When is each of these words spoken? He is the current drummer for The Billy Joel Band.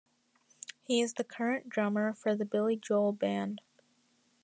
He 0.81 0.99
is 0.99 1.13
the 1.13 1.23
current 1.23 1.69
drummer 1.69 2.11
for 2.11 2.33
The 2.35 2.43
Billy 2.43 2.75
Joel 2.75 3.11
Band. 3.13 3.61